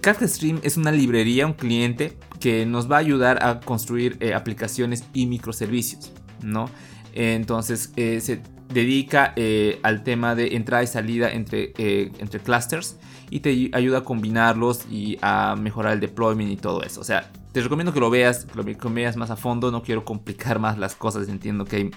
Kafka 0.00 0.26
Stream 0.26 0.60
es 0.62 0.78
una 0.78 0.90
librería, 0.90 1.46
un 1.46 1.52
cliente 1.52 2.16
que 2.44 2.66
nos 2.66 2.92
va 2.92 2.96
a 2.96 2.98
ayudar 2.98 3.42
a 3.42 3.58
construir 3.58 4.18
eh, 4.20 4.34
aplicaciones 4.34 5.02
y 5.14 5.24
microservicios, 5.24 6.12
¿no? 6.42 6.68
Entonces, 7.14 7.90
eh, 7.96 8.20
se 8.20 8.42
dedica 8.68 9.32
eh, 9.36 9.80
al 9.82 10.02
tema 10.02 10.34
de 10.34 10.54
entrada 10.54 10.82
y 10.82 10.86
salida 10.86 11.32
entre, 11.32 11.72
entre 11.78 12.40
clusters 12.40 12.98
y 13.30 13.40
te 13.40 13.70
ayuda 13.72 14.00
a 14.00 14.04
combinarlos 14.04 14.84
y 14.90 15.16
a 15.22 15.56
mejorar 15.56 15.94
el 15.94 16.00
deployment 16.00 16.52
y 16.52 16.56
todo 16.58 16.82
eso. 16.82 17.00
O 17.00 17.04
sea, 17.04 17.32
te 17.52 17.62
recomiendo 17.62 17.94
que 17.94 18.00
lo 18.00 18.10
veas, 18.10 18.44
que 18.44 18.54
lo 18.54 18.90
veas 18.90 19.16
más 19.16 19.30
a 19.30 19.36
fondo. 19.36 19.70
No 19.70 19.82
quiero 19.82 20.04
complicar 20.04 20.58
más 20.58 20.76
las 20.76 20.94
cosas. 20.94 21.30
Entiendo 21.30 21.64
que 21.64 21.76
hay 21.76 21.90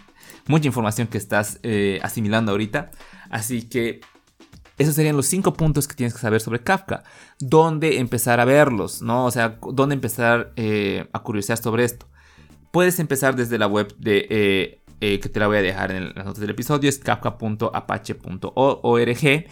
mucha 0.48 0.68
información 0.68 1.10
que 1.10 1.18
estás 1.18 1.60
asimilando 2.02 2.54
ahorita. 2.54 2.92
Así 3.30 3.64
que 3.64 4.00
esos 4.78 4.96
serían 4.96 5.16
los 5.16 5.26
cinco 5.26 5.54
puntos 5.54 5.88
que 5.88 5.96
tienes 5.96 6.14
que 6.14 6.20
saber 6.20 6.42
sobre 6.42 6.62
Kafka. 6.62 7.04
¿Dónde 7.40 8.00
empezar 8.00 8.40
a 8.40 8.46
verlos? 8.46 9.02
¿no? 9.02 9.26
O 9.26 9.32
sea, 9.32 9.58
¿dónde 9.74 9.96
empezar 9.96 10.54
eh, 10.56 11.08
a 11.14 11.24
curiosear 11.24 11.58
sobre 11.58 11.84
esto? 11.84 12.06
Puedes 12.72 13.00
empezar 13.00 13.36
desde 13.36 13.58
la 13.58 13.68
web 13.68 13.96
de... 13.98 14.28
Eh, 14.30 14.82
que 15.00 15.30
te 15.30 15.40
la 15.40 15.46
voy 15.46 15.58
a 15.58 15.62
dejar 15.62 15.92
en 15.92 16.06
las 16.16 16.26
notas 16.26 16.40
del 16.40 16.50
episodio. 16.50 16.90
Es 16.90 16.98
kafka.apache.org. 16.98 19.46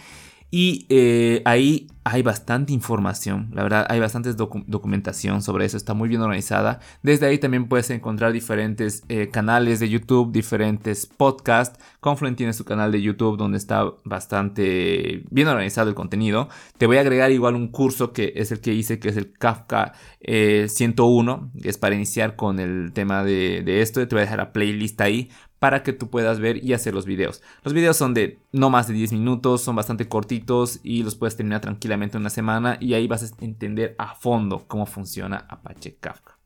Y 0.50 0.86
eh, 0.88 1.42
ahí 1.44 1.88
hay 2.04 2.22
bastante 2.22 2.72
información, 2.72 3.50
la 3.52 3.64
verdad 3.64 3.84
hay 3.88 3.98
bastante 3.98 4.32
documentación 4.32 5.42
sobre 5.42 5.64
eso, 5.64 5.76
está 5.76 5.92
muy 5.92 6.08
bien 6.08 6.20
organizada. 6.20 6.78
Desde 7.02 7.26
ahí 7.26 7.38
también 7.38 7.66
puedes 7.66 7.90
encontrar 7.90 8.32
diferentes 8.32 9.02
eh, 9.08 9.28
canales 9.28 9.80
de 9.80 9.88
YouTube, 9.88 10.30
diferentes 10.30 11.06
podcasts. 11.06 11.80
Confluent 11.98 12.36
tiene 12.36 12.52
su 12.52 12.64
canal 12.64 12.92
de 12.92 13.02
YouTube 13.02 13.36
donde 13.36 13.58
está 13.58 13.92
bastante 14.04 15.24
bien 15.30 15.48
organizado 15.48 15.88
el 15.88 15.96
contenido. 15.96 16.48
Te 16.78 16.86
voy 16.86 16.98
a 16.98 17.00
agregar 17.00 17.32
igual 17.32 17.56
un 17.56 17.66
curso 17.66 18.12
que 18.12 18.34
es 18.36 18.52
el 18.52 18.60
que 18.60 18.72
hice, 18.72 19.00
que 19.00 19.08
es 19.08 19.16
el 19.16 19.32
Kafka 19.32 19.94
101, 20.22 21.50
eh, 21.56 21.60
que 21.60 21.68
es 21.70 21.76
para 21.76 21.96
iniciar 21.96 22.36
con 22.36 22.60
el 22.60 22.92
tema 22.92 23.24
de, 23.24 23.62
de 23.64 23.82
esto. 23.82 24.06
Te 24.06 24.14
voy 24.14 24.20
a 24.20 24.26
dejar 24.26 24.38
la 24.38 24.52
playlist 24.52 25.00
ahí 25.00 25.28
para 25.66 25.82
que 25.82 25.92
tú 25.92 26.08
puedas 26.10 26.38
ver 26.38 26.64
y 26.64 26.74
hacer 26.74 26.94
los 26.94 27.06
videos. 27.06 27.42
Los 27.64 27.74
videos 27.74 27.96
son 27.96 28.14
de 28.14 28.38
no 28.52 28.70
más 28.70 28.86
de 28.86 28.94
10 28.94 29.14
minutos, 29.14 29.62
son 29.62 29.74
bastante 29.74 30.06
cortitos 30.06 30.78
y 30.84 31.02
los 31.02 31.16
puedes 31.16 31.36
terminar 31.36 31.60
tranquilamente 31.60 32.16
en 32.16 32.20
una 32.20 32.30
semana 32.30 32.76
y 32.80 32.94
ahí 32.94 33.08
vas 33.08 33.24
a 33.24 33.44
entender 33.44 33.96
a 33.98 34.14
fondo 34.14 34.62
cómo 34.68 34.86
funciona 34.86 35.44
Apache 35.48 35.96
Kafka. 35.98 36.38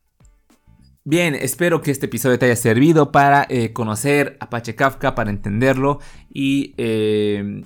Bien, 1.03 1.35
espero 1.35 1.83
que 1.83 1.91
este 1.91 2.07
episodio 2.07 2.39
te 2.39 2.47
haya 2.47 2.55
servido 2.55 3.11
para 3.11 3.45
eh, 3.47 3.73
conocer 3.73 4.37
Apache 4.39 4.73
Kafka, 4.73 5.13
para 5.13 5.29
entenderlo 5.29 5.99
y 6.33 6.73
eh, 6.77 7.63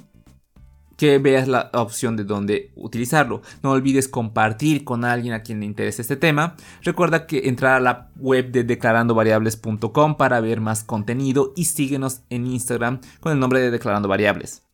que 0.98 1.18
veas 1.20 1.48
la 1.48 1.70
opción 1.74 2.16
de 2.16 2.24
dónde 2.24 2.72
utilizarlo. 2.76 3.42
No 3.64 3.72
olvides 3.72 4.08
compartir 4.08 4.84
con 4.84 5.06
alguien 5.06 5.34
a 5.34 5.44
quien 5.44 5.60
le 5.60 5.66
interese 5.66 6.02
este 6.02 6.16
tema. 6.16 6.56
Recuerda 6.84 7.28
que 7.28 7.48
entrar 7.50 7.76
a 7.76 7.80
la 7.80 8.10
web 8.18 8.52
de 8.52 8.64
declarandovariables.com 8.64 10.18
para 10.18 10.40
ver 10.40 10.62
más 10.62 10.84
contenido 10.84 11.54
y 11.56 11.66
síguenos 11.66 12.22
en 12.30 12.48
Instagram 12.48 13.02
con 13.20 13.32
el 13.32 13.40
nombre 13.40 13.60
de 13.60 13.72
Declarando 13.72 14.08
Variables. 14.08 14.66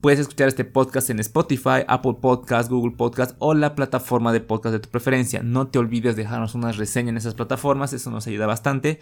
Puedes 0.00 0.20
escuchar 0.20 0.48
este 0.48 0.64
podcast 0.64 1.10
en 1.10 1.20
Spotify, 1.20 1.82
Apple 1.88 2.16
Podcast, 2.20 2.70
Google 2.70 2.94
Podcast 2.96 3.34
o 3.38 3.54
la 3.54 3.74
plataforma 3.74 4.32
de 4.32 4.40
podcast 4.40 4.74
de 4.74 4.78
tu 4.78 4.90
preferencia. 4.90 5.42
No 5.42 5.68
te 5.68 5.78
olvides 5.78 6.16
dejarnos 6.16 6.54
una 6.54 6.70
reseña 6.70 7.10
en 7.10 7.16
esas 7.16 7.34
plataformas, 7.34 7.92
eso 7.92 8.10
nos 8.10 8.26
ayuda 8.26 8.46
bastante. 8.46 9.00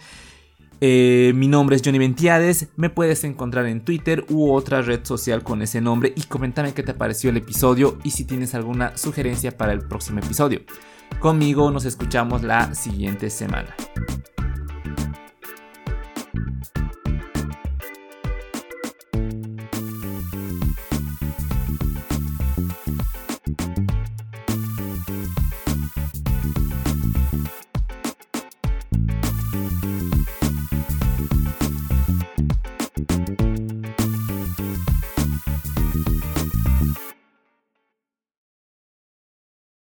Eh, 0.81 1.31
mi 1.35 1.47
nombre 1.47 1.75
es 1.75 1.81
Johnny 1.83 1.99
Ventiades, 1.99 2.67
me 2.75 2.89
puedes 2.89 3.23
encontrar 3.23 3.65
en 3.65 3.81
Twitter 3.81 4.25
u 4.29 4.51
otra 4.51 4.81
red 4.81 5.05
social 5.05 5.43
con 5.43 5.61
ese 5.61 5.81
nombre 5.81 6.13
y 6.15 6.23
comentame 6.23 6.73
qué 6.73 6.83
te 6.83 6.93
pareció 6.93 7.29
el 7.29 7.37
episodio 7.37 7.97
y 8.03 8.11
si 8.11 8.25
tienes 8.25 8.55
alguna 8.55 8.97
sugerencia 8.97 9.55
para 9.57 9.71
el 9.71 9.87
próximo 9.87 10.19
episodio. 10.19 10.61
Conmigo 11.19 11.71
nos 11.71 11.85
escuchamos 11.85 12.43
la 12.43 12.75
siguiente 12.75 13.29
semana. 13.29 13.75